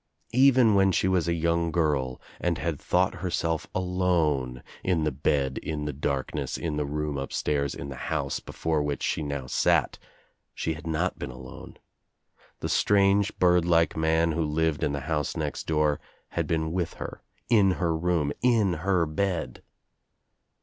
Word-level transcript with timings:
Even 0.33 0.73
when 0.73 0.91
she 0.91 1.07
was 1.07 1.27
a 1.27 1.35
young 1.35 1.69
girl 1.71 2.19
and 2.39 2.57
had 2.57 2.79
thought 2.79 3.13
herself 3.21 3.67
alone 3.75 4.63
in 4.83 5.03
the 5.03 5.11
bed 5.11 5.59
in 5.59 5.85
the 5.85 5.93
darkness 5.93 6.57
In 6.57 6.75
the 6.75 6.87
room 6.87 7.19
upstairs 7.19 7.75
in 7.75 7.89
the 7.89 7.97
house 8.09 8.39
be 8.39 8.51
fore 8.51 8.81
which 8.81 9.03
she 9.03 9.21
now 9.21 9.45
sat, 9.45 9.99
she 10.55 10.73
had 10.73 10.87
not 10.87 11.19
been 11.19 11.29
alone. 11.29 11.77
The 12.61 12.69
strange 12.69 13.37
bird 13.37 13.63
like 13.63 13.95
man 13.95 14.31
who 14.31 14.43
lived 14.43 14.81
in 14.83 14.91
the 14.91 15.01
house 15.01 15.37
next 15.37 15.67
door 15.67 15.99
had 16.29 16.47
been 16.47 16.71
with 16.71 16.95
her, 16.95 17.21
in 17.47 17.73
her 17.73 17.95
room, 17.95 18.33
in 18.41 18.73
her 18.81 19.05
bed. 19.05 19.61